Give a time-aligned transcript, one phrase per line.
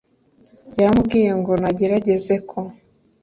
[0.79, 2.59] yaramubwiyengo nagerageze ko